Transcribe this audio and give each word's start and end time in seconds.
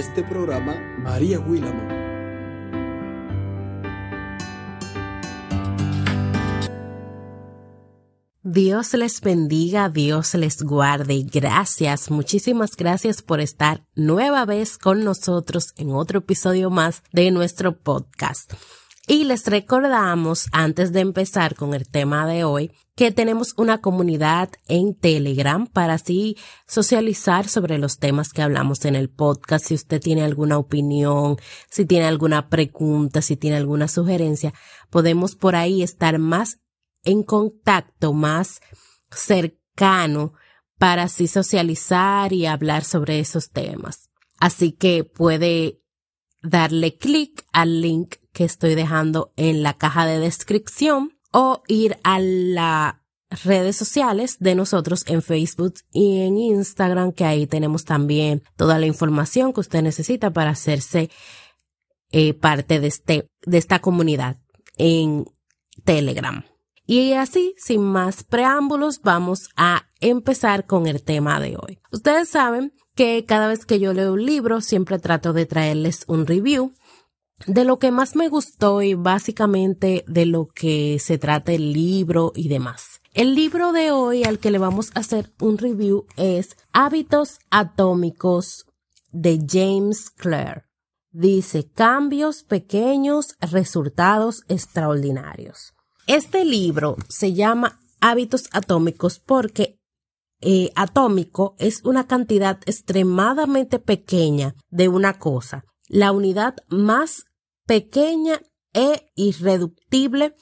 este 0.00 0.22
programa, 0.22 0.74
María 0.98 1.38
Willamo. 1.38 2.00
Dios 8.42 8.94
les 8.94 9.20
bendiga, 9.20 9.90
Dios 9.90 10.34
les 10.34 10.62
guarde. 10.62 11.26
Gracias, 11.30 12.10
muchísimas 12.10 12.76
gracias 12.76 13.20
por 13.20 13.40
estar 13.40 13.84
nueva 13.94 14.46
vez 14.46 14.78
con 14.78 15.04
nosotros 15.04 15.74
en 15.76 15.90
otro 15.90 16.20
episodio 16.20 16.70
más 16.70 17.02
de 17.12 17.30
nuestro 17.30 17.76
podcast. 17.76 18.54
Y 19.10 19.24
les 19.24 19.44
recordamos, 19.46 20.46
antes 20.52 20.92
de 20.92 21.00
empezar 21.00 21.56
con 21.56 21.74
el 21.74 21.88
tema 21.88 22.28
de 22.28 22.44
hoy, 22.44 22.70
que 22.94 23.10
tenemos 23.10 23.54
una 23.56 23.80
comunidad 23.80 24.50
en 24.68 24.94
Telegram 24.94 25.66
para 25.66 25.94
así 25.94 26.36
socializar 26.68 27.48
sobre 27.48 27.78
los 27.78 27.98
temas 27.98 28.32
que 28.32 28.42
hablamos 28.42 28.84
en 28.84 28.94
el 28.94 29.10
podcast. 29.10 29.66
Si 29.66 29.74
usted 29.74 30.00
tiene 30.00 30.22
alguna 30.22 30.58
opinión, 30.58 31.38
si 31.68 31.86
tiene 31.86 32.06
alguna 32.06 32.48
pregunta, 32.48 33.20
si 33.20 33.36
tiene 33.36 33.56
alguna 33.56 33.88
sugerencia, 33.88 34.54
podemos 34.90 35.34
por 35.34 35.56
ahí 35.56 35.82
estar 35.82 36.20
más 36.20 36.60
en 37.02 37.24
contacto 37.24 38.12
más 38.12 38.60
cercano 39.10 40.34
para 40.78 41.02
así 41.02 41.26
socializar 41.26 42.32
y 42.32 42.46
hablar 42.46 42.84
sobre 42.84 43.18
esos 43.18 43.50
temas. 43.50 44.08
Así 44.38 44.70
que 44.70 45.02
puede 45.02 45.82
darle 46.42 46.96
clic 46.96 47.44
al 47.52 47.80
link 47.80 48.19
que 48.32 48.44
estoy 48.44 48.74
dejando 48.74 49.32
en 49.36 49.62
la 49.62 49.74
caja 49.74 50.06
de 50.06 50.18
descripción 50.18 51.16
o 51.32 51.62
ir 51.68 51.98
a 52.02 52.18
las 52.20 52.94
redes 53.44 53.76
sociales 53.76 54.36
de 54.40 54.54
nosotros 54.54 55.04
en 55.06 55.22
Facebook 55.22 55.74
y 55.92 56.22
en 56.22 56.36
Instagram, 56.36 57.12
que 57.12 57.24
ahí 57.24 57.46
tenemos 57.46 57.84
también 57.84 58.42
toda 58.56 58.78
la 58.78 58.86
información 58.86 59.52
que 59.52 59.60
usted 59.60 59.82
necesita 59.82 60.30
para 60.30 60.50
hacerse 60.50 61.10
eh, 62.10 62.34
parte 62.34 62.80
de, 62.80 62.88
este, 62.88 63.28
de 63.46 63.58
esta 63.58 63.78
comunidad 63.80 64.38
en 64.76 65.26
Telegram. 65.84 66.44
Y 66.86 67.12
así, 67.12 67.54
sin 67.56 67.84
más 67.84 68.24
preámbulos, 68.24 69.00
vamos 69.02 69.50
a 69.56 69.84
empezar 70.00 70.66
con 70.66 70.88
el 70.88 71.02
tema 71.04 71.38
de 71.38 71.56
hoy. 71.56 71.78
Ustedes 71.92 72.28
saben 72.28 72.72
que 72.96 73.24
cada 73.24 73.46
vez 73.46 73.64
que 73.64 73.78
yo 73.78 73.92
leo 73.92 74.14
un 74.14 74.26
libro, 74.26 74.60
siempre 74.60 74.98
trato 74.98 75.32
de 75.32 75.46
traerles 75.46 76.04
un 76.08 76.26
review 76.26 76.72
de 77.46 77.64
lo 77.64 77.78
que 77.78 77.90
más 77.90 78.16
me 78.16 78.28
gustó 78.28 78.82
y 78.82 78.94
básicamente 78.94 80.04
de 80.06 80.26
lo 80.26 80.48
que 80.48 80.98
se 80.98 81.18
trata 81.18 81.52
el 81.52 81.72
libro 81.72 82.32
y 82.34 82.48
demás. 82.48 83.00
El 83.12 83.34
libro 83.34 83.72
de 83.72 83.90
hoy 83.90 84.24
al 84.24 84.38
que 84.38 84.50
le 84.50 84.58
vamos 84.58 84.90
a 84.94 85.00
hacer 85.00 85.32
un 85.40 85.58
review 85.58 86.06
es 86.16 86.56
Hábitos 86.72 87.38
Atómicos 87.50 88.66
de 89.10 89.44
James 89.48 90.10
Clear. 90.10 90.66
Dice 91.10 91.68
cambios 91.68 92.44
pequeños, 92.44 93.36
resultados 93.40 94.44
extraordinarios. 94.48 95.74
Este 96.06 96.44
libro 96.44 96.96
se 97.08 97.32
llama 97.32 97.80
Hábitos 98.00 98.48
Atómicos 98.52 99.18
porque 99.18 99.80
eh, 100.40 100.70
atómico 100.74 101.56
es 101.58 101.84
una 101.84 102.06
cantidad 102.06 102.60
extremadamente 102.64 103.78
pequeña 103.78 104.54
de 104.70 104.88
una 104.88 105.18
cosa, 105.18 105.64
la 105.88 106.12
unidad 106.12 106.56
más 106.68 107.24
pequeña 107.70 108.42
e 108.74 109.12
irreductible 109.14 110.34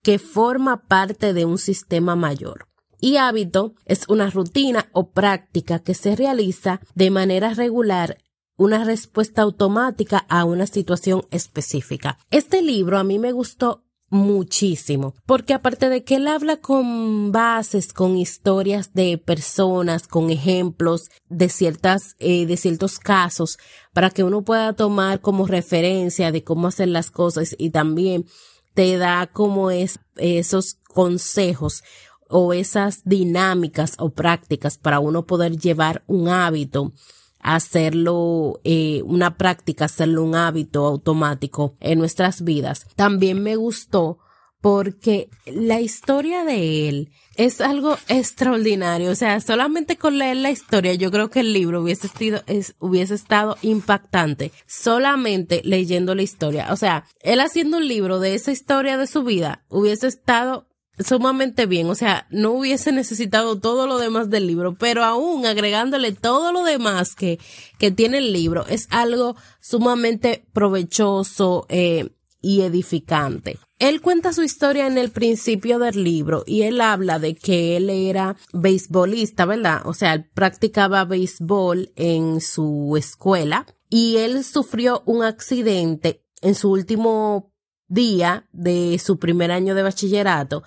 que 0.00 0.20
forma 0.20 0.86
parte 0.86 1.32
de 1.32 1.44
un 1.44 1.58
sistema 1.58 2.14
mayor. 2.14 2.68
Y 3.00 3.16
hábito 3.16 3.74
es 3.84 4.08
una 4.08 4.30
rutina 4.30 4.88
o 4.92 5.10
práctica 5.10 5.80
que 5.80 5.94
se 5.94 6.14
realiza 6.14 6.80
de 6.94 7.10
manera 7.10 7.52
regular 7.52 8.18
una 8.56 8.84
respuesta 8.84 9.42
automática 9.42 10.18
a 10.28 10.44
una 10.44 10.68
situación 10.68 11.26
específica. 11.32 12.20
Este 12.30 12.62
libro 12.62 12.96
a 12.96 13.02
mí 13.02 13.18
me 13.18 13.32
gustó 13.32 13.82
muchísimo, 14.12 15.14
porque 15.24 15.54
aparte 15.54 15.88
de 15.88 16.04
que 16.04 16.16
él 16.16 16.28
habla 16.28 16.58
con 16.58 17.32
bases, 17.32 17.94
con 17.94 18.18
historias 18.18 18.92
de 18.92 19.16
personas, 19.16 20.06
con 20.06 20.28
ejemplos 20.28 21.08
de 21.30 21.48
ciertas, 21.48 22.14
eh, 22.18 22.44
de 22.44 22.58
ciertos 22.58 22.98
casos, 22.98 23.56
para 23.94 24.10
que 24.10 24.22
uno 24.22 24.42
pueda 24.42 24.74
tomar 24.74 25.22
como 25.22 25.46
referencia 25.46 26.30
de 26.30 26.44
cómo 26.44 26.68
hacer 26.68 26.88
las 26.88 27.10
cosas 27.10 27.56
y 27.58 27.70
también 27.70 28.26
te 28.74 28.98
da 28.98 29.28
como 29.28 29.70
es, 29.70 29.98
esos 30.16 30.74
consejos 30.88 31.82
o 32.28 32.52
esas 32.52 33.00
dinámicas 33.04 33.94
o 33.98 34.10
prácticas 34.10 34.76
para 34.76 35.00
uno 35.00 35.24
poder 35.24 35.56
llevar 35.56 36.04
un 36.06 36.28
hábito 36.28 36.92
hacerlo 37.42 38.60
eh, 38.64 39.02
una 39.04 39.36
práctica, 39.36 39.84
hacerlo 39.86 40.22
un 40.22 40.34
hábito 40.34 40.86
automático 40.86 41.76
en 41.80 41.98
nuestras 41.98 42.42
vidas. 42.42 42.86
También 42.96 43.42
me 43.42 43.56
gustó 43.56 44.18
porque 44.62 45.28
la 45.44 45.80
historia 45.80 46.44
de 46.44 46.88
él 46.88 47.10
es 47.34 47.60
algo 47.60 47.98
extraordinario. 48.08 49.10
O 49.10 49.14
sea, 49.16 49.40
solamente 49.40 49.96
con 49.96 50.18
leer 50.18 50.36
la 50.36 50.52
historia, 50.52 50.94
yo 50.94 51.10
creo 51.10 51.30
que 51.30 51.40
el 51.40 51.52
libro 51.52 51.82
hubiese, 51.82 52.06
sido, 52.08 52.42
es, 52.46 52.76
hubiese 52.78 53.14
estado 53.14 53.58
impactante. 53.62 54.52
Solamente 54.66 55.62
leyendo 55.64 56.14
la 56.14 56.22
historia. 56.22 56.68
O 56.70 56.76
sea, 56.76 57.04
él 57.20 57.40
haciendo 57.40 57.78
un 57.78 57.88
libro 57.88 58.20
de 58.20 58.34
esa 58.34 58.52
historia 58.52 58.96
de 58.96 59.08
su 59.08 59.24
vida 59.24 59.64
hubiese 59.68 60.06
estado 60.06 60.68
sumamente 60.98 61.66
bien, 61.66 61.88
o 61.88 61.94
sea, 61.94 62.26
no 62.30 62.52
hubiese 62.52 62.92
necesitado 62.92 63.58
todo 63.58 63.86
lo 63.86 63.98
demás 63.98 64.30
del 64.30 64.46
libro, 64.46 64.74
pero 64.74 65.04
aún 65.04 65.46
agregándole 65.46 66.12
todo 66.12 66.52
lo 66.52 66.64
demás 66.64 67.14
que, 67.14 67.38
que 67.78 67.90
tiene 67.90 68.18
el 68.18 68.32
libro, 68.32 68.66
es 68.66 68.88
algo 68.90 69.36
sumamente 69.60 70.44
provechoso 70.52 71.66
eh, 71.68 72.10
y 72.40 72.62
edificante. 72.62 73.58
Él 73.78 74.00
cuenta 74.00 74.32
su 74.32 74.42
historia 74.42 74.86
en 74.86 74.96
el 74.96 75.10
principio 75.10 75.78
del 75.78 76.04
libro 76.04 76.44
y 76.46 76.62
él 76.62 76.80
habla 76.80 77.18
de 77.18 77.34
que 77.34 77.76
él 77.76 77.90
era 77.90 78.36
beisbolista, 78.52 79.44
¿verdad? 79.44 79.82
O 79.86 79.94
sea, 79.94 80.14
él 80.14 80.30
practicaba 80.32 81.04
béisbol 81.04 81.92
en 81.96 82.40
su 82.40 82.94
escuela 82.96 83.66
y 83.88 84.18
él 84.18 84.44
sufrió 84.44 85.02
un 85.04 85.24
accidente 85.24 86.24
en 86.42 86.54
su 86.54 86.70
último 86.70 87.51
día 87.92 88.46
de 88.52 88.98
su 88.98 89.18
primer 89.18 89.50
año 89.50 89.74
de 89.74 89.82
bachillerato 89.82 90.62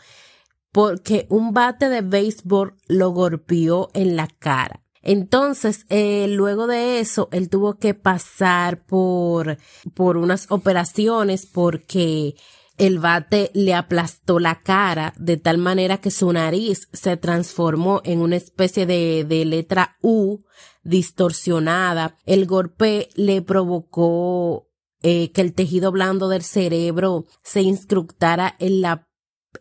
porque 0.75 1.25
un 1.29 1.53
bate 1.53 1.87
de 1.87 2.01
béisbol 2.01 2.75
lo 2.89 3.11
golpeó 3.11 3.91
en 3.93 4.17
la 4.17 4.27
cara. 4.27 4.81
Entonces, 5.01 5.85
eh, 5.87 6.27
luego 6.27 6.67
de 6.67 6.99
eso, 6.99 7.29
él 7.31 7.47
tuvo 7.47 7.75
que 7.75 7.93
pasar 7.93 8.85
por, 8.85 9.57
por 9.93 10.17
unas 10.17 10.51
operaciones 10.51 11.45
porque 11.45 12.35
el 12.77 12.99
bate 12.99 13.51
le 13.53 13.73
aplastó 13.73 14.37
la 14.39 14.63
cara 14.63 15.13
de 15.15 15.37
tal 15.37 15.59
manera 15.59 15.99
que 15.99 16.11
su 16.11 16.33
nariz 16.33 16.89
se 16.91 17.15
transformó 17.15 18.01
en 18.03 18.19
una 18.19 18.35
especie 18.35 18.85
de, 18.85 19.23
de 19.23 19.45
letra 19.45 19.95
U 20.01 20.39
distorsionada. 20.83 22.17
El 22.25 22.47
golpe 22.47 23.07
le 23.15 23.41
provocó 23.41 24.64
eh, 25.07 25.31
que 25.31 25.41
el 25.41 25.53
tejido 25.53 25.91
blando 25.91 26.29
del 26.29 26.41
cerebro 26.41 27.27
se 27.43 27.61
instructara 27.61 28.55
en 28.57 28.81
la 28.81 29.07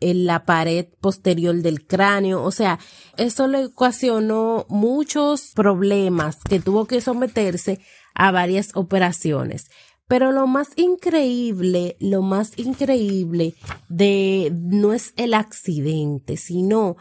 en 0.00 0.24
la 0.24 0.46
pared 0.46 0.86
posterior 1.02 1.54
del 1.56 1.86
cráneo. 1.86 2.42
O 2.42 2.50
sea, 2.50 2.78
eso 3.18 3.46
le 3.46 3.66
ocasionó 3.66 4.64
muchos 4.70 5.52
problemas 5.54 6.38
que 6.48 6.60
tuvo 6.60 6.86
que 6.86 7.02
someterse 7.02 7.78
a 8.14 8.30
varias 8.30 8.70
operaciones. 8.74 9.66
Pero 10.08 10.32
lo 10.32 10.46
más 10.46 10.70
increíble, 10.76 11.98
lo 12.00 12.22
más 12.22 12.58
increíble 12.58 13.54
de 13.90 14.50
no 14.50 14.94
es 14.94 15.12
el 15.16 15.34
accidente, 15.34 16.38
sino 16.38 16.96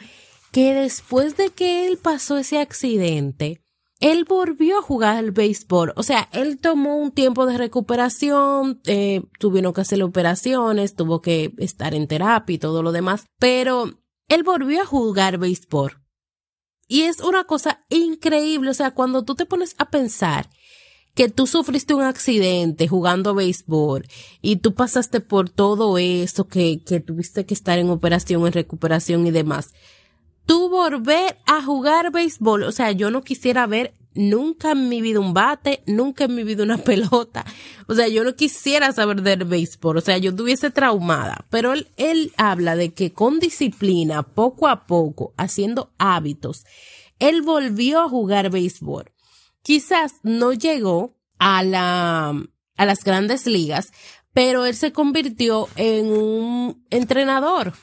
que 0.52 0.74
después 0.74 1.38
de 1.38 1.50
que 1.50 1.88
él 1.88 1.98
pasó 1.98 2.38
ese 2.38 2.60
accidente, 2.60 3.63
él 4.04 4.26
volvió 4.26 4.80
a 4.80 4.82
jugar 4.82 5.16
al 5.16 5.32
béisbol. 5.32 5.94
O 5.96 6.04
sea, 6.04 6.28
él 6.34 6.60
tomó 6.60 6.98
un 6.98 7.12
tiempo 7.12 7.46
de 7.46 7.58
recuperación, 7.58 8.82
eh, 8.86 9.22
tuvieron 9.40 9.72
que 9.72 9.80
hacer 9.80 10.04
operaciones, 10.04 10.96
tuvo 10.96 11.22
que 11.22 11.54
estar 11.58 11.96
en 11.96 12.08
terapia 12.08 12.54
y 12.54 12.58
todo 12.58 12.84
lo 12.84 12.92
demás, 12.92 13.28
pero 13.40 13.90
él 14.28 14.44
volvió 14.44 14.82
a 14.82 14.86
jugar 14.86 15.38
béisbol. 15.38 16.02
Y 16.90 17.04
es 17.04 17.22
una 17.22 17.46
cosa 17.46 17.86
increíble, 17.88 18.72
o 18.72 18.74
sea, 18.74 18.92
cuando 18.92 19.24
tú 19.24 19.36
te 19.36 19.46
pones 19.46 19.74
a 19.78 19.90
pensar 19.90 20.50
que 21.16 21.30
tú 21.30 21.48
sufriste 21.48 21.94
un 21.94 22.04
accidente 22.04 22.90
jugando 22.90 23.34
béisbol 23.34 24.06
y 24.42 24.58
tú 24.58 24.74
pasaste 24.74 25.22
por 25.22 25.50
todo 25.50 25.98
eso, 25.98 26.50
que, 26.50 26.84
que 26.84 27.00
tuviste 27.00 27.46
que 27.46 27.54
estar 27.54 27.80
en 27.80 27.90
operación, 27.90 28.46
en 28.48 28.52
recuperación 28.52 29.26
y 29.26 29.32
demás 29.32 29.74
tú 30.46 30.70
volver 30.70 31.38
a 31.46 31.62
jugar 31.62 32.12
béisbol. 32.12 32.64
O 32.64 32.72
sea, 32.72 32.92
yo 32.92 33.12
no 33.12 33.22
quisiera 33.22 33.68
ver 33.68 33.94
nunca 34.16 34.72
en 34.72 34.90
mi 34.90 35.02
vida 35.02 35.20
un 35.20 35.34
bate, 35.34 35.82
nunca 35.86 36.26
en 36.26 36.36
mi 36.36 36.44
vida 36.44 36.64
una 36.64 36.78
pelota. 36.84 37.46
O 37.88 37.96
sea, 37.96 38.08
yo 38.08 38.24
no 38.24 38.36
quisiera 38.36 38.92
saber 38.92 39.22
del 39.22 39.46
béisbol. 39.46 39.98
O 39.98 40.02
sea, 40.02 40.18
yo 40.18 40.32
estuviese 40.32 40.72
traumada. 40.72 41.46
Pero 41.50 41.74
él, 41.74 41.88
él 41.98 42.32
habla 42.38 42.76
de 42.76 42.94
que 42.94 43.14
con 43.14 43.40
disciplina, 43.40 44.24
poco 44.24 44.68
a 44.68 44.86
poco, 44.86 45.34
haciendo 45.38 45.92
hábitos, 45.98 46.66
él 47.20 47.42
volvió 47.42 48.02
a 48.02 48.10
jugar 48.10 48.50
béisbol. 48.50 49.12
quizás 49.62 50.16
no 50.24 50.52
llegó 50.52 51.16
a 51.40 51.64
la, 51.64 52.34
a 52.76 52.86
las 52.86 53.04
grandes 53.04 53.46
ligas, 53.46 53.92
pero 54.34 54.66
él 54.66 54.76
se 54.76 54.92
convirtió 54.92 55.70
en 55.76 56.12
un 56.12 56.86
entrenador 56.90 57.74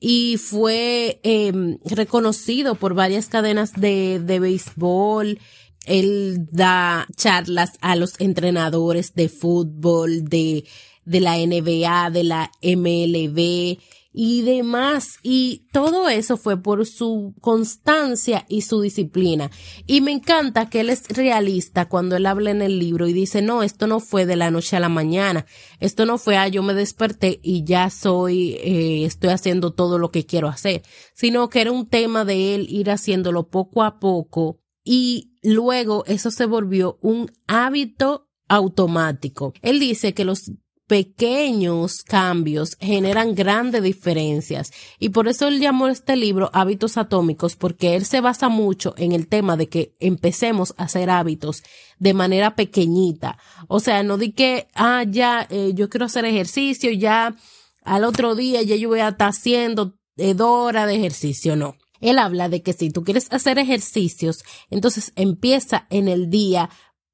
y 0.00 0.38
fue 0.38 1.20
em, 1.22 1.78
reconocido 1.84 2.74
por 2.74 2.94
varias 2.94 3.28
cadenas 3.28 3.74
de, 3.74 4.18
de 4.18 4.40
béisbol. 4.40 5.38
Él 5.84 6.48
da 6.50 7.06
charlas 7.16 7.72
a 7.82 7.96
los 7.96 8.18
entrenadores 8.18 9.14
de 9.14 9.28
fútbol, 9.28 10.24
de, 10.24 10.64
de 11.04 11.20
la 11.20 11.36
NBA, 11.36 12.10
de 12.10 12.24
la 12.24 12.50
MLB 12.62 13.78
y 14.12 14.42
demás. 14.42 15.18
Y 15.22 15.66
todo 15.72 16.08
eso 16.08 16.36
fue 16.36 16.60
por 16.60 16.86
su 16.86 17.34
constancia 17.40 18.44
y 18.48 18.62
su 18.62 18.80
disciplina. 18.80 19.50
Y 19.86 20.00
me 20.00 20.12
encanta 20.12 20.68
que 20.68 20.80
él 20.80 20.90
es 20.90 21.08
realista 21.08 21.88
cuando 21.88 22.16
él 22.16 22.26
habla 22.26 22.50
en 22.50 22.62
el 22.62 22.78
libro 22.78 23.06
y 23.06 23.12
dice, 23.12 23.42
no, 23.42 23.62
esto 23.62 23.86
no 23.86 24.00
fue 24.00 24.26
de 24.26 24.36
la 24.36 24.50
noche 24.50 24.76
a 24.76 24.80
la 24.80 24.88
mañana. 24.88 25.46
Esto 25.78 26.06
no 26.06 26.18
fue, 26.18 26.36
ah, 26.36 26.48
yo 26.48 26.62
me 26.62 26.74
desperté 26.74 27.40
y 27.42 27.64
ya 27.64 27.90
soy, 27.90 28.54
eh, 28.54 29.04
estoy 29.04 29.30
haciendo 29.30 29.72
todo 29.72 29.98
lo 29.98 30.10
que 30.10 30.26
quiero 30.26 30.48
hacer, 30.48 30.82
sino 31.14 31.48
que 31.48 31.60
era 31.60 31.72
un 31.72 31.88
tema 31.88 32.24
de 32.24 32.54
él 32.54 32.66
ir 32.68 32.90
haciéndolo 32.90 33.48
poco 33.48 33.82
a 33.82 33.98
poco 34.00 34.58
y 34.84 35.36
luego 35.42 36.04
eso 36.06 36.30
se 36.30 36.46
volvió 36.46 36.98
un 37.00 37.30
hábito 37.46 38.28
automático. 38.48 39.52
Él 39.62 39.78
dice 39.78 40.14
que 40.14 40.24
los 40.24 40.50
pequeños 40.90 42.02
cambios 42.02 42.76
generan 42.80 43.36
grandes 43.36 43.80
diferencias. 43.80 44.72
Y 44.98 45.10
por 45.10 45.28
eso 45.28 45.46
él 45.46 45.60
llamó 45.60 45.86
este 45.86 46.16
libro 46.16 46.50
Hábitos 46.52 46.96
Atómicos, 46.96 47.54
porque 47.54 47.94
él 47.94 48.04
se 48.04 48.20
basa 48.20 48.48
mucho 48.48 48.94
en 48.96 49.12
el 49.12 49.28
tema 49.28 49.56
de 49.56 49.68
que 49.68 49.94
empecemos 50.00 50.74
a 50.78 50.84
hacer 50.84 51.08
hábitos 51.08 51.62
de 52.00 52.12
manera 52.12 52.56
pequeñita. 52.56 53.38
O 53.68 53.78
sea, 53.78 54.02
no 54.02 54.18
di 54.18 54.32
que, 54.32 54.66
ah, 54.74 55.04
ya, 55.08 55.46
eh, 55.48 55.70
yo 55.76 55.88
quiero 55.88 56.06
hacer 56.06 56.24
ejercicio, 56.24 56.90
ya 56.90 57.36
al 57.84 58.02
otro 58.02 58.34
día 58.34 58.60
ya 58.62 58.74
yo 58.74 58.88
voy 58.88 58.98
a 58.98 59.10
estar 59.10 59.28
haciendo 59.28 59.94
eh, 60.16 60.34
de 60.34 60.94
ejercicio. 60.96 61.54
No. 61.54 61.76
Él 62.00 62.18
habla 62.18 62.48
de 62.48 62.62
que 62.62 62.72
si 62.72 62.90
tú 62.90 63.04
quieres 63.04 63.28
hacer 63.30 63.60
ejercicios, 63.60 64.42
entonces 64.70 65.12
empieza 65.14 65.86
en 65.90 66.08
el 66.08 66.30
día 66.30 66.68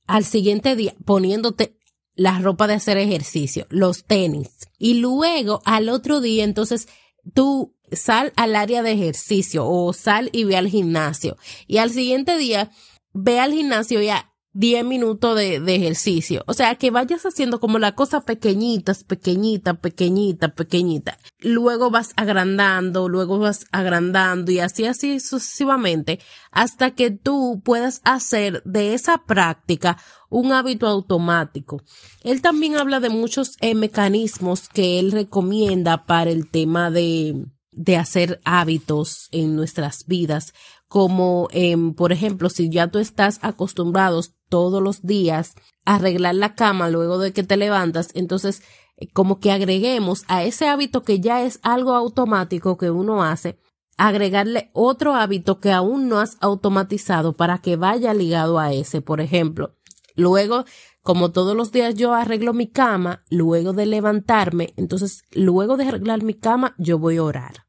al 0.06 0.24
siguiente 0.24 0.76
día 0.76 0.94
poniéndote 1.04 1.76
la 2.16 2.38
ropa 2.40 2.66
de 2.66 2.74
hacer 2.74 2.98
ejercicio, 2.98 3.66
los 3.70 4.04
tenis. 4.04 4.68
Y 4.78 4.94
luego 4.94 5.62
al 5.64 5.88
otro 5.88 6.20
día, 6.20 6.44
entonces 6.44 6.88
tú 7.34 7.74
sal 7.92 8.32
al 8.36 8.56
área 8.56 8.82
de 8.82 8.92
ejercicio 8.92 9.66
o 9.66 9.92
sal 9.92 10.30
y 10.32 10.44
ve 10.44 10.56
al 10.56 10.68
gimnasio. 10.68 11.36
Y 11.66 11.78
al 11.78 11.90
siguiente 11.90 12.36
día, 12.36 12.70
ve 13.12 13.38
al 13.38 13.52
gimnasio 13.52 14.00
ya 14.00 14.32
10 14.56 14.86
minutos 14.86 15.36
de, 15.36 15.60
de, 15.60 15.74
ejercicio. 15.74 16.42
O 16.46 16.54
sea, 16.54 16.76
que 16.76 16.90
vayas 16.90 17.26
haciendo 17.26 17.60
como 17.60 17.78
la 17.78 17.94
cosa 17.94 18.22
pequeñitas, 18.22 19.04
pequeñita, 19.04 19.74
pequeñita, 19.74 20.54
pequeñita. 20.54 21.18
Luego 21.40 21.90
vas 21.90 22.12
agrandando, 22.16 23.10
luego 23.10 23.38
vas 23.38 23.66
agrandando 23.70 24.50
y 24.50 24.60
así, 24.60 24.86
así 24.86 25.20
sucesivamente 25.20 26.20
hasta 26.50 26.92
que 26.92 27.10
tú 27.10 27.60
puedas 27.62 28.00
hacer 28.04 28.62
de 28.64 28.94
esa 28.94 29.18
práctica 29.26 29.98
un 30.28 30.52
hábito 30.52 30.86
automático. 30.86 31.82
Él 32.22 32.42
también 32.42 32.76
habla 32.76 33.00
de 33.00 33.10
muchos 33.10 33.56
eh, 33.60 33.74
mecanismos 33.74 34.68
que 34.68 34.98
él 34.98 35.12
recomienda 35.12 36.06
para 36.06 36.30
el 36.30 36.50
tema 36.50 36.90
de, 36.90 37.46
de 37.72 37.96
hacer 37.96 38.40
hábitos 38.44 39.28
en 39.32 39.56
nuestras 39.56 40.06
vidas 40.06 40.52
como 40.88 41.48
em, 41.50 41.94
por 41.94 42.12
ejemplo 42.12 42.48
si 42.48 42.70
ya 42.70 42.88
tú 42.88 42.98
estás 42.98 43.38
acostumbrado 43.42 44.20
todos 44.48 44.82
los 44.82 45.02
días 45.02 45.54
a 45.84 45.96
arreglar 45.96 46.34
la 46.36 46.54
cama 46.54 46.88
luego 46.88 47.18
de 47.18 47.32
que 47.32 47.42
te 47.42 47.56
levantas, 47.56 48.10
entonces 48.14 48.62
eh, 48.96 49.08
como 49.12 49.40
que 49.40 49.52
agreguemos 49.52 50.24
a 50.28 50.44
ese 50.44 50.68
hábito 50.68 51.02
que 51.02 51.20
ya 51.20 51.42
es 51.42 51.58
algo 51.62 51.94
automático 51.94 52.76
que 52.76 52.90
uno 52.90 53.24
hace, 53.24 53.58
agregarle 53.96 54.70
otro 54.72 55.14
hábito 55.14 55.58
que 55.60 55.72
aún 55.72 56.08
no 56.08 56.18
has 56.18 56.36
automatizado 56.40 57.34
para 57.36 57.58
que 57.58 57.76
vaya 57.76 58.14
ligado 58.14 58.58
a 58.58 58.72
ese. 58.72 59.00
Por 59.00 59.20
ejemplo, 59.20 59.75
luego, 60.16 60.64
como 61.02 61.30
todos 61.30 61.56
los 61.56 61.70
días 61.72 61.94
yo 61.94 62.14
arreglo 62.14 62.52
mi 62.52 62.66
cama, 62.68 63.24
luego 63.30 63.72
de 63.72 63.86
levantarme, 63.86 64.74
entonces 64.76 65.22
luego 65.32 65.76
de 65.76 65.86
arreglar 65.86 66.22
mi 66.22 66.34
cama, 66.34 66.74
yo 66.78 66.98
voy 66.98 67.18
a 67.18 67.22
orar 67.22 67.66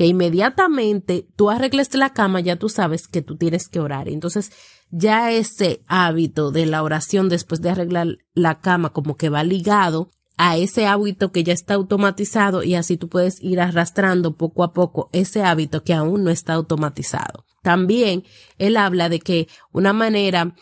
que 0.00 0.06
inmediatamente 0.06 1.28
tú 1.36 1.50
arregles 1.50 1.94
la 1.94 2.14
cama, 2.14 2.40
ya 2.40 2.56
tú 2.56 2.70
sabes 2.70 3.06
que 3.06 3.20
tú 3.20 3.36
tienes 3.36 3.68
que 3.68 3.80
orar. 3.80 4.08
Entonces, 4.08 4.50
ya 4.90 5.30
ese 5.30 5.84
hábito 5.88 6.50
de 6.50 6.64
la 6.64 6.82
oración 6.82 7.28
después 7.28 7.60
de 7.60 7.68
arreglar 7.68 8.16
la 8.32 8.60
cama 8.60 8.94
como 8.94 9.18
que 9.18 9.28
va 9.28 9.44
ligado 9.44 10.08
a 10.38 10.56
ese 10.56 10.86
hábito 10.86 11.32
que 11.32 11.44
ya 11.44 11.52
está 11.52 11.74
automatizado 11.74 12.62
y 12.62 12.76
así 12.76 12.96
tú 12.96 13.10
puedes 13.10 13.42
ir 13.42 13.60
arrastrando 13.60 14.38
poco 14.38 14.64
a 14.64 14.72
poco 14.72 15.10
ese 15.12 15.42
hábito 15.42 15.84
que 15.84 15.92
aún 15.92 16.24
no 16.24 16.30
está 16.30 16.54
automatizado. 16.54 17.44
También 17.62 18.24
él 18.56 18.78
habla 18.78 19.10
de 19.10 19.20
que 19.20 19.48
una 19.70 19.92
manera 19.92 20.54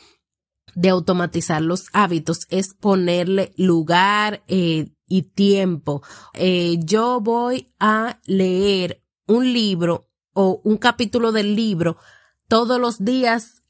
de 0.78 0.90
automatizar 0.90 1.60
los 1.60 1.88
hábitos 1.92 2.46
es 2.50 2.72
ponerle 2.72 3.52
lugar 3.56 4.44
eh, 4.46 4.94
y 5.08 5.22
tiempo. 5.22 6.02
Eh, 6.34 6.76
yo 6.84 7.20
voy 7.20 7.74
a 7.80 8.20
leer 8.26 9.02
un 9.26 9.52
libro 9.52 10.08
o 10.34 10.60
un 10.62 10.76
capítulo 10.76 11.32
del 11.32 11.56
libro 11.56 11.96
todos 12.46 12.80
los 12.80 13.04
días 13.04 13.64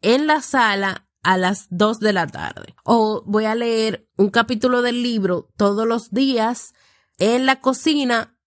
en 0.00 0.28
la 0.28 0.40
sala 0.40 1.08
a 1.24 1.36
las 1.36 1.66
dos 1.70 1.98
de 1.98 2.12
la 2.12 2.28
tarde. 2.28 2.76
O 2.84 3.24
voy 3.26 3.46
a 3.46 3.56
leer 3.56 4.08
un 4.16 4.30
capítulo 4.30 4.80
del 4.82 5.02
libro 5.02 5.50
todos 5.56 5.88
los 5.88 6.10
días 6.12 6.72
en 7.18 7.46
la 7.46 7.60
cocina 7.60 8.37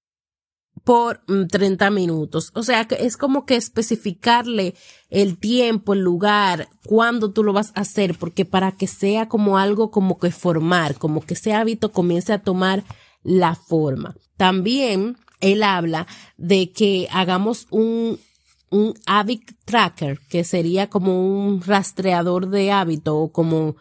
por 0.83 1.21
30 1.49 1.89
mm, 1.89 1.93
minutos. 1.93 2.51
O 2.55 2.63
sea, 2.63 2.85
que 2.85 3.05
es 3.05 3.17
como 3.17 3.45
que 3.45 3.55
especificarle 3.55 4.75
el 5.09 5.37
tiempo, 5.37 5.93
el 5.93 6.01
lugar, 6.01 6.69
cuándo 6.85 7.31
tú 7.31 7.43
lo 7.43 7.53
vas 7.53 7.71
a 7.75 7.81
hacer, 7.81 8.17
porque 8.17 8.45
para 8.45 8.71
que 8.71 8.87
sea 8.87 9.27
como 9.27 9.57
algo 9.57 9.91
como 9.91 10.17
que 10.17 10.31
formar, 10.31 10.95
como 10.95 11.21
que 11.21 11.35
ese 11.35 11.53
hábito 11.53 11.91
comience 11.91 12.33
a 12.33 12.41
tomar 12.41 12.83
la 13.23 13.55
forma. 13.55 14.15
También 14.37 15.17
él 15.39 15.63
habla 15.63 16.07
de 16.37 16.71
que 16.71 17.07
hagamos 17.11 17.67
un, 17.69 18.19
un 18.69 18.93
habit 19.05 19.51
tracker, 19.65 20.19
que 20.29 20.43
sería 20.43 20.89
como 20.89 21.45
un 21.45 21.61
rastreador 21.61 22.49
de 22.49 22.71
hábito 22.71 23.17
o 23.17 23.31
como 23.31 23.75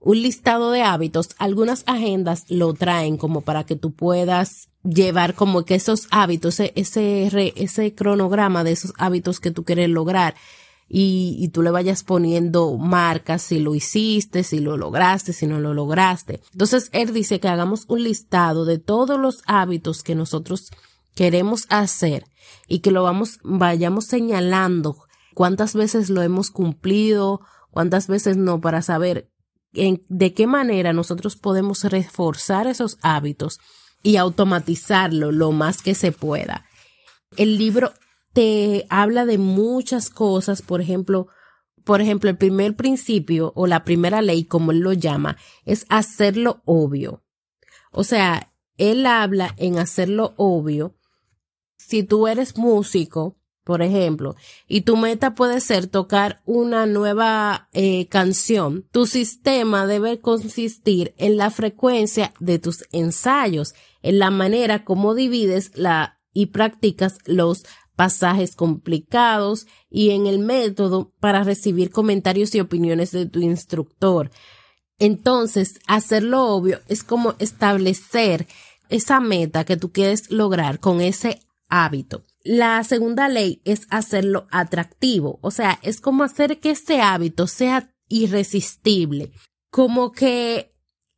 un 0.00 0.22
listado 0.22 0.70
de 0.70 0.82
hábitos. 0.82 1.30
Algunas 1.38 1.84
agendas 1.86 2.44
lo 2.48 2.74
traen 2.74 3.16
como 3.16 3.40
para 3.42 3.64
que 3.64 3.76
tú 3.76 3.92
puedas 3.92 4.68
llevar 4.84 5.34
como 5.34 5.64
que 5.64 5.74
esos 5.74 6.06
hábitos, 6.10 6.60
ese, 6.60 7.52
ese, 7.56 7.94
cronograma 7.94 8.64
de 8.64 8.72
esos 8.72 8.92
hábitos 8.98 9.40
que 9.40 9.50
tú 9.50 9.64
quieres 9.64 9.88
lograr. 9.88 10.34
Y, 10.90 11.36
y, 11.38 11.48
tú 11.48 11.60
le 11.60 11.70
vayas 11.70 12.02
poniendo 12.02 12.78
marcas 12.78 13.42
si 13.42 13.58
lo 13.58 13.74
hiciste, 13.74 14.42
si 14.42 14.58
lo 14.58 14.78
lograste, 14.78 15.34
si 15.34 15.46
no 15.46 15.60
lo 15.60 15.74
lograste. 15.74 16.40
Entonces, 16.52 16.88
él 16.92 17.12
dice 17.12 17.40
que 17.40 17.48
hagamos 17.48 17.84
un 17.88 18.04
listado 18.04 18.64
de 18.64 18.78
todos 18.78 19.20
los 19.20 19.42
hábitos 19.44 20.02
que 20.02 20.14
nosotros 20.14 20.70
queremos 21.14 21.66
hacer 21.68 22.24
y 22.68 22.78
que 22.78 22.90
lo 22.90 23.02
vamos, 23.02 23.38
vayamos 23.42 24.06
señalando 24.06 24.96
cuántas 25.34 25.74
veces 25.74 26.08
lo 26.08 26.22
hemos 26.22 26.50
cumplido, 26.50 27.42
cuántas 27.70 28.06
veces 28.06 28.38
no, 28.38 28.62
para 28.62 28.80
saber 28.80 29.28
de 29.72 30.34
qué 30.34 30.46
manera 30.46 30.92
nosotros 30.92 31.36
podemos 31.36 31.84
reforzar 31.84 32.66
esos 32.66 32.98
hábitos 33.02 33.60
y 34.02 34.16
automatizarlo 34.16 35.32
lo 35.32 35.52
más 35.52 35.82
que 35.82 35.94
se 35.94 36.12
pueda. 36.12 36.66
El 37.36 37.58
libro 37.58 37.92
te 38.32 38.86
habla 38.88 39.26
de 39.26 39.38
muchas 39.38 40.10
cosas, 40.10 40.62
por 40.62 40.80
ejemplo, 40.80 41.28
por 41.84 42.00
ejemplo, 42.00 42.28
el 42.28 42.36
primer 42.36 42.76
principio 42.76 43.52
o 43.56 43.66
la 43.66 43.84
primera 43.84 44.20
ley, 44.20 44.44
como 44.44 44.72
él 44.72 44.80
lo 44.80 44.92
llama, 44.92 45.38
es 45.64 45.86
hacerlo 45.88 46.62
obvio. 46.66 47.22
O 47.92 48.04
sea, 48.04 48.52
él 48.76 49.06
habla 49.06 49.54
en 49.56 49.78
hacerlo 49.78 50.34
obvio 50.36 50.94
si 51.78 52.02
tú 52.02 52.28
eres 52.28 52.58
músico, 52.58 53.37
por 53.68 53.82
ejemplo, 53.82 54.34
y 54.66 54.80
tu 54.80 54.96
meta 54.96 55.34
puede 55.34 55.60
ser 55.60 55.88
tocar 55.88 56.40
una 56.46 56.86
nueva 56.86 57.68
eh, 57.74 58.06
canción, 58.06 58.86
tu 58.92 59.04
sistema 59.04 59.86
debe 59.86 60.20
consistir 60.20 61.12
en 61.18 61.36
la 61.36 61.50
frecuencia 61.50 62.32
de 62.40 62.58
tus 62.58 62.84
ensayos, 62.92 63.74
en 64.00 64.20
la 64.20 64.30
manera 64.30 64.86
como 64.86 65.14
divides 65.14 65.72
la 65.74 66.18
y 66.32 66.46
practicas 66.46 67.18
los 67.26 67.66
pasajes 67.94 68.56
complicados 68.56 69.66
y 69.90 70.12
en 70.12 70.26
el 70.26 70.38
método 70.38 71.12
para 71.20 71.44
recibir 71.44 71.90
comentarios 71.90 72.54
y 72.54 72.60
opiniones 72.60 73.10
de 73.10 73.26
tu 73.26 73.40
instructor. 73.40 74.30
Entonces, 74.98 75.78
hacerlo 75.86 76.46
obvio 76.46 76.80
es 76.88 77.04
como 77.04 77.34
establecer 77.38 78.46
esa 78.88 79.20
meta 79.20 79.66
que 79.66 79.76
tú 79.76 79.92
quieres 79.92 80.30
lograr 80.30 80.80
con 80.80 81.02
ese 81.02 81.42
hábito. 81.68 82.22
La 82.48 82.82
segunda 82.82 83.28
ley 83.28 83.60
es 83.66 83.86
hacerlo 83.90 84.46
atractivo, 84.50 85.38
o 85.42 85.50
sea, 85.50 85.78
es 85.82 86.00
como 86.00 86.22
hacer 86.22 86.60
que 86.60 86.70
ese 86.70 87.02
hábito 87.02 87.46
sea 87.46 87.92
irresistible, 88.08 89.32
como 89.70 90.12
que 90.12 90.70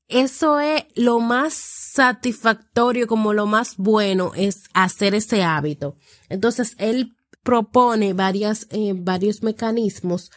eso 0.09 0.59
es 0.59 0.87
lo 0.97 1.21
más 1.21 1.55
satisfactorio, 1.55 3.07
como 3.07 3.33
lo 3.33 3.47
más 3.47 3.77
bueno 3.77 4.33
es 4.35 4.65
hacer 4.75 5.15
ese 5.15 5.45
hábito. 5.45 5.95
Entonces, 6.29 6.75
él 6.79 7.15
propone 7.45 8.09
eh, 8.11 8.93
varios 8.97 9.45
mecanismos 9.45 10.33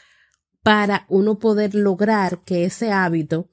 para 0.61 1.07
uno 1.09 1.39
poder 1.39 1.73
lograr 1.73 2.43
que 2.43 2.65
ese 2.65 2.91
hábito 2.91 3.49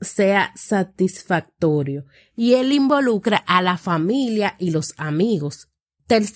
sea 0.00 0.50
satisfactorio. 0.56 2.06
Y 2.34 2.54
él 2.54 2.72
involucra 2.72 3.36
a 3.36 3.60
la 3.60 3.76
familia 3.76 4.56
y 4.58 4.70
los 4.70 4.94
amigos. 4.96 5.68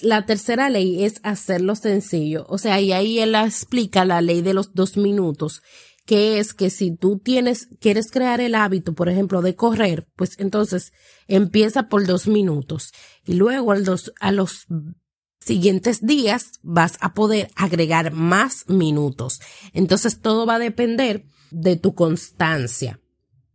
La 0.02 0.26
tercera 0.26 0.70
ley 0.70 1.04
es 1.04 1.20
hacerlo 1.22 1.74
sencillo. 1.74 2.46
O 2.48 2.58
sea, 2.58 2.80
y 2.80 2.92
ahí 2.92 3.18
él 3.18 3.34
explica 3.34 4.04
la 4.04 4.20
ley 4.20 4.42
de 4.42 4.54
los 4.54 4.74
dos 4.74 4.96
minutos, 4.96 5.62
que 6.06 6.38
es 6.38 6.54
que 6.54 6.70
si 6.70 6.96
tú 6.96 7.18
tienes, 7.18 7.68
quieres 7.80 8.10
crear 8.10 8.40
el 8.40 8.54
hábito, 8.54 8.94
por 8.94 9.08
ejemplo, 9.08 9.42
de 9.42 9.54
correr, 9.54 10.08
pues 10.16 10.38
entonces 10.38 10.92
empieza 11.26 11.88
por 11.88 12.06
dos 12.06 12.26
minutos 12.26 12.92
y 13.26 13.34
luego 13.34 13.72
a 13.72 14.32
los 14.32 14.66
siguientes 15.40 16.04
días 16.04 16.52
vas 16.62 16.96
a 17.00 17.12
poder 17.12 17.50
agregar 17.56 18.12
más 18.12 18.68
minutos. 18.68 19.40
Entonces 19.72 20.20
todo 20.20 20.46
va 20.46 20.54
a 20.54 20.58
depender 20.58 21.26
de 21.50 21.76
tu 21.76 21.94
constancia. 21.94 23.00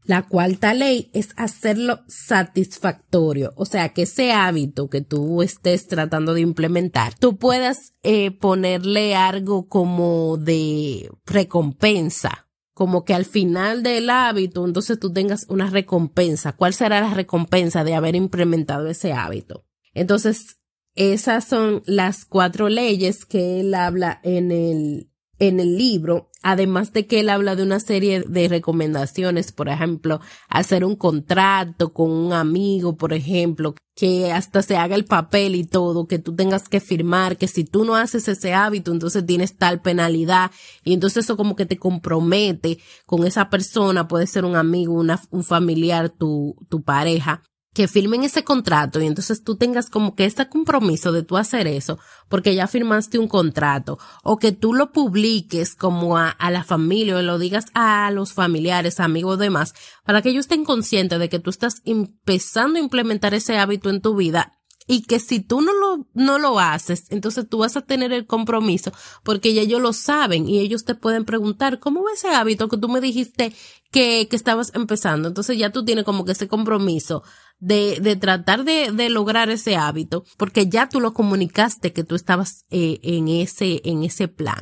La 0.05 0.24
cuarta 0.24 0.74
ley 0.74 1.10
es 1.13 1.29
hacerlo 1.38 2.01
satisfactorio, 2.07 3.53
o 3.55 3.65
sea, 3.65 3.89
que 3.89 4.01
ese 4.01 4.33
hábito 4.33 4.89
que 4.89 5.01
tú 5.01 5.41
estés 5.41 5.88
tratando 5.88 6.33
de 6.33 6.41
implementar, 6.41 7.17
tú 7.17 7.38
puedas 7.38 7.93
eh, 8.03 8.31
ponerle 8.31 9.15
algo 9.15 9.69
como 9.69 10.38
de 10.38 11.10
recompensa, 11.25 12.50
como 12.74 13.05
que 13.05 13.13
al 13.13 13.24
final 13.24 13.81
del 13.81 14.10
hábito, 14.10 14.65
entonces 14.65 15.00
tú 15.00 15.13
tengas 15.13 15.45
una 15.48 15.69
recompensa. 15.69 16.53
¿Cuál 16.53 16.74
será 16.74 17.00
la 17.00 17.13
recompensa 17.13 17.83
de 17.83 17.95
haber 17.95 18.15
implementado 18.15 18.88
ese 18.88 19.13
hábito? 19.13 19.63
Entonces, 19.93 20.57
esas 20.95 21.45
son 21.45 21.81
las 21.86 22.25
cuatro 22.25 22.69
leyes 22.69 23.25
que 23.25 23.62
él 23.62 23.74
habla 23.74 24.19
en 24.24 24.51
el, 24.51 25.12
en 25.48 25.60
el 25.60 25.78
libro, 25.78 26.30
además 26.42 26.94
de 26.94 27.08
que 27.08 27.20
él 27.20 27.30
habla 27.30 27.56
de 27.56 27.64
una 27.64 27.80
serie 27.80 28.22
de 28.22 28.48
recomendaciones, 28.48 29.52
por 29.52 29.70
ejemplo, 29.70 30.20
hacer 30.50 30.86
un 30.86 30.96
contrato 30.96 31.94
con 31.94 32.12
un 32.12 32.34
amigo, 32.34 32.98
por 32.98 33.14
ejemplo, 33.14 33.76
que 33.96 34.32
hasta 34.32 34.62
se 34.62 34.76
haga 34.76 34.96
el 34.96 35.06
papel 35.06 35.56
y 35.56 35.64
todo, 35.64 36.08
que 36.08 36.20
tú 36.20 36.36
tengas 36.36 36.68
que 36.68 36.80
firmar, 36.80 37.38
que 37.38 37.48
si 37.48 37.64
tú 37.64 37.86
no 37.86 37.96
haces 37.96 38.28
ese 38.28 38.54
hábito, 38.54 38.92
entonces 38.92 39.26
tienes 39.26 39.58
tal 39.58 39.82
penalidad, 39.82 40.52
y 40.84 40.94
entonces 40.94 41.26
eso 41.26 41.38
como 41.38 41.56
que 41.56 41.66
te 41.66 41.78
compromete 41.78 42.80
con 43.06 43.26
esa 43.26 43.50
persona, 43.50 44.08
puede 44.08 44.28
ser 44.28 44.46
un 44.46 44.56
amigo, 44.56 44.94
una, 44.94 45.22
un 45.30 45.44
familiar, 45.44 46.10
tu, 46.10 46.56
tu 46.70 46.82
pareja, 46.84 47.44
que 47.74 47.88
firmen 47.88 48.24
ese 48.24 48.44
contrato 48.44 49.01
y 49.01 49.08
entonces 49.08 49.44
tú 49.44 49.56
tengas 49.56 49.89
como 49.89 50.15
que 50.15 50.25
este 50.25 50.48
compromiso 50.48 51.12
de 51.12 51.24
tú 51.24 51.38
hacer 51.38 51.68
eso 51.68 52.00
porque 52.30 52.56
ya 52.56 52.68
firmaste 52.68 53.18
un 53.18 53.27
contrato 53.27 53.98
o 54.24 54.38
que 54.38 54.51
tú 54.51 54.74
lo 54.74 54.92
publiques 54.92 55.75
como 55.75 56.18
a, 56.18 56.30
a 56.30 56.51
la 56.51 56.63
familia 56.63 57.18
o 57.18 57.22
lo 57.22 57.39
digas 57.39 57.65
a 57.74 58.12
los 58.12 58.34
familiares, 58.34 59.00
amigos, 59.00 59.39
demás, 59.39 59.74
para 60.06 60.22
que 60.22 60.30
ellos 60.30 60.46
estén 60.46 60.65
conscientes 60.65 61.20
de 61.20 61.30
que 61.30 61.39
tú 61.39 61.50
estás 61.50 61.82
empezando 61.86 62.77
a 62.77 62.84
implementar 62.84 63.34
ese 63.34 63.58
hábito 63.58 63.89
en 63.89 64.01
tu 64.01 64.15
vida 64.15 64.53
y 64.88 65.04
que 65.04 65.20
si 65.20 65.40
tú 65.40 65.62
no 65.62 65.72
lo, 65.74 66.08
no 66.13 66.40
lo 66.40 66.60
haces, 66.60 67.06
entonces 67.10 67.48
tú 67.48 67.60
vas 67.60 67.78
a 67.78 67.82
tener 67.82 68.12
el 68.12 68.25
compromiso 68.25 68.92
porque 69.24 69.54
ya 69.54 69.62
ellos 69.62 69.82
lo 69.82 69.94
saben 69.94 70.48
y 70.48 70.60
ellos 70.60 70.86
te 70.86 70.96
pueden 70.96 71.25
preguntar, 71.25 71.80
¿cómo 71.80 72.04
va 72.04 72.13
ese 72.13 72.30
hábito 72.30 72.68
que 72.68 72.78
tú 72.78 72.90
me 72.90 73.02
dijiste 73.02 73.54
que, 73.92 74.28
que 74.30 74.36
estabas 74.36 74.72
empezando? 74.75 75.28
Entonces 75.28 75.58
ya 75.58 75.72
tú 75.72 75.86
tienes 75.86 76.04
como 76.04 76.25
que 76.25 76.34
ese 76.34 76.48
compromiso 76.48 77.24
de, 77.60 78.00
de 78.02 78.16
tratar 78.16 78.63
de, 78.66 78.92
de 78.92 79.10
lograr 79.10 79.50
ese 79.50 79.75
hábito 79.75 80.25
porque 80.38 80.68
ya 80.68 80.90
tú 80.90 81.00
lo 81.00 81.13
comunicaste 81.13 81.94
que 81.94 82.04
tú 82.04 82.16
estabas 82.16 82.66
eh, 82.70 83.00
en 83.04 83.28
ese, 83.28 83.82
en 83.86 84.04
ese 84.04 84.28
plan. 84.28 84.60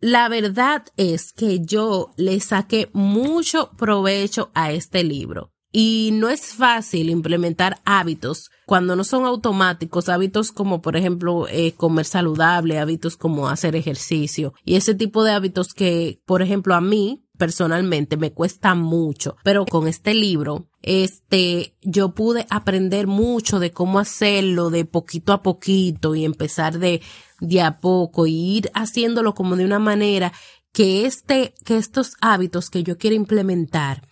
La 0.00 0.28
verdad 0.28 0.84
es 0.96 1.32
que 1.32 1.60
yo 1.60 2.10
le 2.16 2.40
saqué 2.40 2.90
mucho 2.92 3.70
provecho 3.76 4.50
a 4.52 4.72
este 4.72 5.04
libro. 5.04 5.51
Y 5.72 6.10
no 6.12 6.28
es 6.28 6.54
fácil 6.54 7.08
implementar 7.08 7.80
hábitos 7.86 8.50
cuando 8.66 8.94
no 8.94 9.04
son 9.04 9.24
automáticos, 9.24 10.08
hábitos 10.08 10.52
como 10.52 10.82
por 10.82 10.96
ejemplo 10.96 11.48
eh, 11.48 11.72
comer 11.72 12.04
saludable, 12.04 12.78
hábitos 12.78 13.16
como 13.16 13.48
hacer 13.48 13.74
ejercicio 13.76 14.54
y 14.64 14.76
ese 14.76 14.94
tipo 14.94 15.24
de 15.24 15.32
hábitos 15.32 15.74
que 15.74 16.20
por 16.26 16.42
ejemplo 16.42 16.74
a 16.74 16.80
mí 16.80 17.24
personalmente 17.36 18.16
me 18.16 18.32
cuesta 18.32 18.74
mucho, 18.74 19.36
pero 19.42 19.66
con 19.66 19.88
este 19.88 20.14
libro 20.14 20.68
este, 20.82 21.76
yo 21.82 22.14
pude 22.14 22.46
aprender 22.50 23.06
mucho 23.06 23.58
de 23.58 23.72
cómo 23.72 23.98
hacerlo 23.98 24.70
de 24.70 24.84
poquito 24.84 25.32
a 25.32 25.42
poquito 25.42 26.14
y 26.14 26.24
empezar 26.24 26.78
de, 26.78 27.02
de 27.40 27.60
a 27.60 27.80
poco 27.80 28.26
y 28.26 28.58
ir 28.58 28.70
haciéndolo 28.74 29.34
como 29.34 29.56
de 29.56 29.64
una 29.64 29.78
manera 29.78 30.32
que 30.72 31.04
este, 31.04 31.54
que 31.64 31.76
estos 31.76 32.12
hábitos 32.20 32.70
que 32.70 32.82
yo 32.82 32.96
quiero 32.96 33.16
implementar 33.16 34.02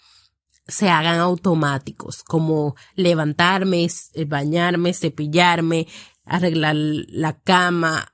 se 0.67 0.89
hagan 0.89 1.19
automáticos, 1.19 2.23
como 2.23 2.77
levantarme, 2.95 3.87
eh, 4.15 4.25
bañarme, 4.25 4.95
cepillarme, 4.95 5.87
arreglar 6.25 6.77
la 6.77 7.39
cama, 7.41 8.13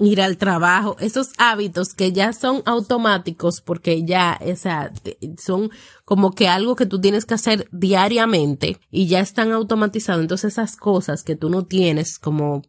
ir 0.00 0.22
al 0.22 0.38
trabajo, 0.38 0.96
esos 1.00 1.32
hábitos 1.38 1.94
que 1.94 2.12
ya 2.12 2.32
son 2.32 2.62
automáticos 2.64 3.60
porque 3.60 4.04
ya, 4.04 4.40
o 4.40 4.56
sea, 4.56 4.92
son 5.38 5.70
como 6.04 6.32
que 6.32 6.48
algo 6.48 6.74
que 6.74 6.86
tú 6.86 7.00
tienes 7.00 7.26
que 7.26 7.34
hacer 7.34 7.68
diariamente 7.70 8.80
y 8.90 9.06
ya 9.06 9.20
están 9.20 9.52
automatizados. 9.52 10.22
Entonces 10.22 10.54
esas 10.54 10.76
cosas 10.76 11.22
que 11.22 11.36
tú 11.36 11.50
no 11.50 11.66
tienes 11.66 12.18
como 12.18 12.62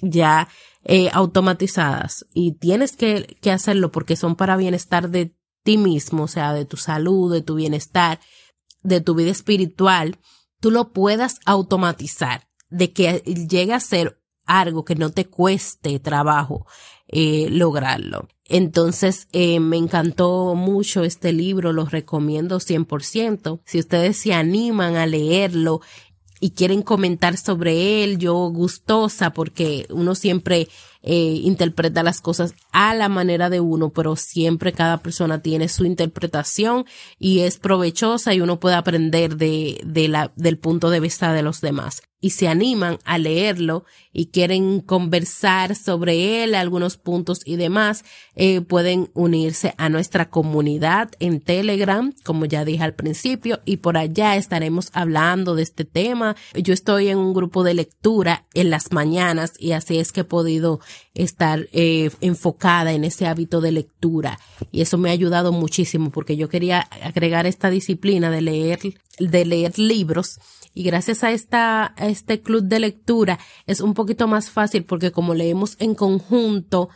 ya 0.00 0.48
eh, 0.84 1.10
automatizadas 1.12 2.26
y 2.32 2.52
tienes 2.52 2.96
que, 2.96 3.36
que 3.40 3.50
hacerlo 3.50 3.90
porque 3.92 4.16
son 4.16 4.36
para 4.36 4.56
bienestar 4.56 5.10
de 5.10 5.34
ti 5.62 5.78
mismo, 5.78 6.24
o 6.24 6.28
sea, 6.28 6.52
de 6.52 6.64
tu 6.64 6.76
salud, 6.76 7.32
de 7.32 7.42
tu 7.42 7.54
bienestar, 7.54 8.20
de 8.82 9.00
tu 9.00 9.14
vida 9.14 9.30
espiritual, 9.30 10.18
tú 10.60 10.70
lo 10.70 10.92
puedas 10.92 11.38
automatizar, 11.44 12.48
de 12.70 12.92
que 12.92 13.18
llegue 13.18 13.74
a 13.74 13.80
ser 13.80 14.18
algo 14.44 14.84
que 14.84 14.94
no 14.94 15.10
te 15.10 15.26
cueste 15.26 15.98
trabajo 15.98 16.66
eh, 17.08 17.48
lograrlo. 17.50 18.28
Entonces, 18.44 19.28
eh, 19.32 19.60
me 19.60 19.76
encantó 19.76 20.54
mucho 20.54 21.04
este 21.04 21.32
libro, 21.32 21.72
lo 21.72 21.84
recomiendo 21.84 22.58
100%. 22.58 23.60
Si 23.64 23.78
ustedes 23.78 24.16
se 24.16 24.34
animan 24.34 24.96
a 24.96 25.06
leerlo 25.06 25.80
y 26.42 26.50
quieren 26.50 26.82
comentar 26.82 27.36
sobre 27.36 28.02
él, 28.02 28.18
yo 28.18 28.34
gustosa 28.50 29.32
porque 29.32 29.86
uno 29.90 30.16
siempre 30.16 30.68
eh, 31.02 31.40
interpreta 31.44 32.02
las 32.02 32.20
cosas 32.20 32.56
a 32.72 32.94
la 32.94 33.08
manera 33.08 33.48
de 33.48 33.60
uno, 33.60 33.90
pero 33.90 34.16
siempre 34.16 34.72
cada 34.72 34.98
persona 34.98 35.40
tiene 35.40 35.68
su 35.68 35.84
interpretación 35.84 36.84
y 37.16 37.40
es 37.40 37.58
provechosa 37.58 38.34
y 38.34 38.40
uno 38.40 38.58
puede 38.58 38.74
aprender 38.74 39.36
de, 39.36 39.80
de 39.86 40.08
la, 40.08 40.32
del 40.34 40.58
punto 40.58 40.90
de 40.90 40.98
vista 40.98 41.32
de 41.32 41.42
los 41.42 41.60
demás 41.60 42.02
y 42.22 42.30
se 42.30 42.48
animan 42.48 42.98
a 43.04 43.18
leerlo 43.18 43.84
y 44.12 44.26
quieren 44.26 44.80
conversar 44.80 45.74
sobre 45.74 46.44
él, 46.44 46.54
algunos 46.54 46.96
puntos 46.96 47.40
y 47.44 47.56
demás, 47.56 48.04
eh, 48.36 48.60
pueden 48.60 49.10
unirse 49.12 49.74
a 49.76 49.88
nuestra 49.88 50.30
comunidad 50.30 51.10
en 51.18 51.40
Telegram, 51.40 52.14
como 52.24 52.44
ya 52.44 52.64
dije 52.64 52.84
al 52.84 52.94
principio, 52.94 53.60
y 53.64 53.78
por 53.78 53.98
allá 53.98 54.36
estaremos 54.36 54.90
hablando 54.92 55.56
de 55.56 55.64
este 55.64 55.84
tema. 55.84 56.36
Yo 56.54 56.72
estoy 56.72 57.08
en 57.08 57.18
un 57.18 57.34
grupo 57.34 57.64
de 57.64 57.74
lectura 57.74 58.46
en 58.54 58.70
las 58.70 58.92
mañanas 58.92 59.54
y 59.58 59.72
así 59.72 59.98
es 59.98 60.12
que 60.12 60.20
he 60.20 60.24
podido 60.24 60.80
estar 61.14 61.68
eh, 61.72 62.10
enfocada 62.20 62.92
en 62.92 63.04
ese 63.04 63.26
hábito 63.26 63.60
de 63.60 63.72
lectura 63.72 64.38
y 64.70 64.80
eso 64.82 64.96
me 64.96 65.10
ha 65.10 65.12
ayudado 65.12 65.50
muchísimo 65.52 66.10
porque 66.10 66.36
yo 66.36 66.48
quería 66.48 66.80
agregar 66.80 67.46
esta 67.46 67.68
disciplina 67.68 68.30
de 68.30 68.42
leer, 68.42 68.78
de 69.18 69.44
leer 69.44 69.78
libros 69.78 70.38
y 70.74 70.84
gracias 70.84 71.24
a 71.24 71.32
esta, 71.32 71.94
a 71.96 72.08
este 72.08 72.40
club 72.40 72.64
de 72.64 72.80
lectura 72.80 73.38
es 73.66 73.80
un 73.80 73.94
poquito 73.94 74.28
más 74.28 74.50
fácil 74.50 74.84
porque 74.84 75.12
como 75.12 75.34
leemos 75.34 75.76
en 75.78 75.94
conjunto 75.94 76.88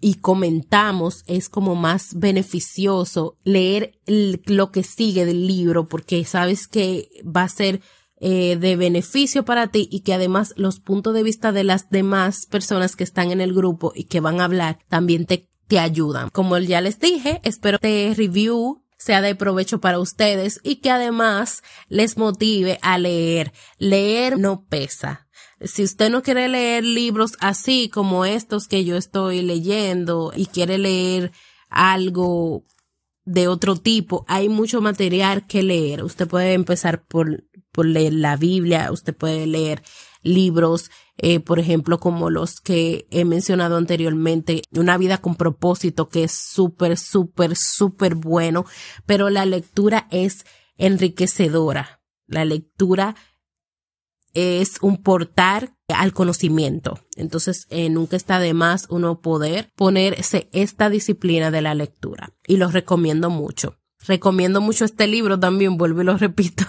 y 0.00 0.14
comentamos, 0.14 1.22
es 1.26 1.48
como 1.48 1.74
más 1.74 2.18
beneficioso 2.18 3.38
leer 3.44 3.98
lo 4.06 4.72
que 4.72 4.82
sigue 4.82 5.24
del 5.24 5.46
libro 5.46 5.86
porque 5.86 6.24
sabes 6.24 6.66
que 6.66 7.08
va 7.24 7.42
a 7.42 7.48
ser 7.48 7.80
eh, 8.18 8.56
de 8.56 8.76
beneficio 8.76 9.44
para 9.44 9.68
ti 9.68 9.88
y 9.90 10.00
que 10.00 10.14
además 10.14 10.54
los 10.56 10.80
puntos 10.80 11.14
de 11.14 11.22
vista 11.22 11.52
de 11.52 11.64
las 11.64 11.90
demás 11.90 12.46
personas 12.46 12.96
que 12.96 13.04
están 13.04 13.30
en 13.30 13.40
el 13.40 13.52
grupo 13.52 13.92
y 13.94 14.04
que 14.04 14.20
van 14.20 14.40
a 14.40 14.44
hablar 14.44 14.78
también 14.88 15.26
te, 15.26 15.50
te 15.68 15.78
ayudan. 15.78 16.30
Como 16.30 16.56
ya 16.58 16.80
les 16.80 16.98
dije, 16.98 17.40
espero 17.44 17.76
este 17.76 18.14
review 18.16 18.85
sea 18.98 19.20
de 19.20 19.34
provecho 19.34 19.80
para 19.80 19.98
ustedes 19.98 20.60
y 20.62 20.76
que 20.76 20.90
además 20.90 21.62
les 21.88 22.16
motive 22.16 22.78
a 22.82 22.98
leer. 22.98 23.52
Leer 23.78 24.38
no 24.38 24.64
pesa. 24.64 25.28
Si 25.60 25.82
usted 25.82 26.10
no 26.10 26.22
quiere 26.22 26.48
leer 26.48 26.84
libros 26.84 27.32
así 27.40 27.88
como 27.88 28.24
estos 28.24 28.68
que 28.68 28.84
yo 28.84 28.96
estoy 28.96 29.42
leyendo 29.42 30.32
y 30.36 30.46
quiere 30.46 30.76
leer 30.76 31.32
algo 31.70 32.64
de 33.24 33.48
otro 33.48 33.76
tipo, 33.76 34.24
hay 34.28 34.48
mucho 34.48 34.80
material 34.80 35.46
que 35.46 35.62
leer. 35.62 36.04
Usted 36.04 36.28
puede 36.28 36.52
empezar 36.52 37.04
por, 37.06 37.44
por 37.72 37.86
leer 37.86 38.12
la 38.12 38.36
Biblia, 38.36 38.92
usted 38.92 39.16
puede 39.16 39.46
leer 39.46 39.82
libros, 40.22 40.90
eh, 41.18 41.40
por 41.40 41.58
ejemplo, 41.58 41.98
como 41.98 42.30
los 42.30 42.60
que 42.60 43.06
he 43.10 43.24
mencionado 43.24 43.76
anteriormente, 43.76 44.62
Una 44.72 44.98
vida 44.98 45.18
con 45.18 45.36
propósito, 45.36 46.08
que 46.08 46.24
es 46.24 46.32
súper, 46.32 46.98
súper, 46.98 47.56
súper 47.56 48.14
bueno, 48.14 48.66
pero 49.06 49.30
la 49.30 49.46
lectura 49.46 50.06
es 50.10 50.44
enriquecedora. 50.76 52.00
La 52.26 52.44
lectura 52.44 53.16
es 54.34 54.78
un 54.82 55.02
portar 55.02 55.74
al 55.88 56.12
conocimiento. 56.12 56.98
Entonces, 57.16 57.66
eh, 57.70 57.88
nunca 57.88 58.16
está 58.16 58.38
de 58.38 58.52
más 58.52 58.86
uno 58.90 59.20
poder 59.20 59.72
ponerse 59.76 60.50
esta 60.52 60.90
disciplina 60.90 61.50
de 61.50 61.62
la 61.62 61.74
lectura. 61.74 62.34
Y 62.46 62.58
los 62.58 62.74
recomiendo 62.74 63.30
mucho. 63.30 63.78
Recomiendo 64.06 64.60
mucho 64.60 64.84
este 64.84 65.06
libro 65.06 65.38
también, 65.38 65.76
vuelvo 65.76 66.02
y 66.02 66.04
lo 66.04 66.16
repito, 66.16 66.64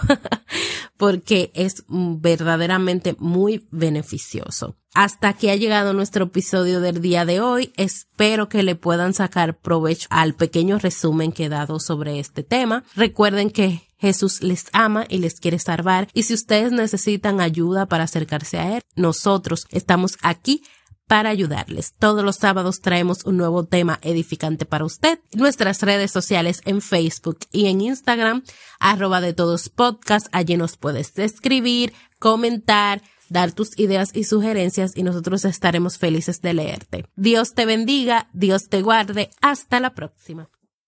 porque 0.96 1.50
es 1.54 1.84
verdaderamente 1.88 3.16
muy 3.18 3.66
beneficioso. 3.70 4.76
Hasta 4.94 5.28
aquí 5.28 5.48
ha 5.48 5.56
llegado 5.56 5.92
nuestro 5.92 6.24
episodio 6.24 6.80
del 6.80 7.00
día 7.00 7.24
de 7.24 7.40
hoy. 7.40 7.72
Espero 7.76 8.48
que 8.48 8.62
le 8.62 8.74
puedan 8.74 9.14
sacar 9.14 9.58
provecho 9.58 10.08
al 10.10 10.34
pequeño 10.34 10.78
resumen 10.78 11.30
que 11.30 11.44
he 11.44 11.48
dado 11.48 11.78
sobre 11.78 12.18
este 12.18 12.42
tema. 12.42 12.82
Recuerden 12.96 13.50
que 13.50 13.88
Jesús 13.98 14.42
les 14.42 14.66
ama 14.72 15.04
y 15.08 15.18
les 15.18 15.40
quiere 15.40 15.58
salvar. 15.58 16.08
Y 16.14 16.24
si 16.24 16.34
ustedes 16.34 16.72
necesitan 16.72 17.40
ayuda 17.40 17.86
para 17.86 18.04
acercarse 18.04 18.58
a 18.58 18.76
Él, 18.76 18.82
nosotros 18.96 19.66
estamos 19.70 20.16
aquí 20.22 20.62
para 21.08 21.30
ayudarles. 21.30 21.94
Todos 21.98 22.22
los 22.22 22.36
sábados 22.36 22.80
traemos 22.80 23.24
un 23.24 23.36
nuevo 23.36 23.64
tema 23.64 23.98
edificante 24.02 24.66
para 24.66 24.84
usted. 24.84 25.18
Nuestras 25.34 25.82
redes 25.82 26.12
sociales 26.12 26.60
en 26.64 26.80
Facebook 26.80 27.38
y 27.50 27.66
en 27.66 27.80
Instagram, 27.80 28.44
arroba 28.78 29.20
de 29.20 29.32
todos 29.32 29.70
podcast. 29.70 30.28
Allí 30.30 30.56
nos 30.56 30.76
puedes 30.76 31.18
escribir, 31.18 31.92
comentar, 32.20 33.02
dar 33.28 33.52
tus 33.52 33.78
ideas 33.78 34.10
y 34.14 34.24
sugerencias 34.24 34.92
y 34.94 35.02
nosotros 35.02 35.44
estaremos 35.44 35.98
felices 35.98 36.40
de 36.42 36.54
leerte. 36.54 37.06
Dios 37.16 37.54
te 37.54 37.66
bendiga, 37.66 38.28
Dios 38.32 38.68
te 38.68 38.82
guarde. 38.82 39.30
Hasta 39.40 39.80
la 39.80 39.94
próxima. 39.94 40.48